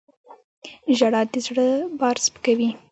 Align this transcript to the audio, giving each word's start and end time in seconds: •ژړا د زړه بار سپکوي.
•ژړا 0.97 1.21
د 1.31 1.33
زړه 1.45 1.67
بار 1.99 2.17
سپکوي. 2.25 2.69